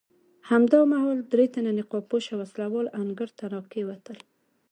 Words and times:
همدا 0.49 0.79
مهال 0.91 1.17
درې 1.33 1.45
تنه 1.53 1.71
نقاب 1.79 2.03
پوشه 2.11 2.33
وسله 2.37 2.65
وال 2.69 2.87
انګړ 3.01 3.29
ته 3.37 3.45
راکېوتل. 3.53 4.17